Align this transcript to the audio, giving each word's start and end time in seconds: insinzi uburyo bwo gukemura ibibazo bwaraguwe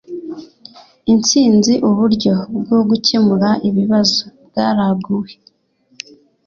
insinzi 1.13 1.73
uburyo 1.89 2.35
bwo 2.59 2.79
gukemura 2.89 3.49
ibibazo 3.69 4.23
bwaraguwe 4.47 5.31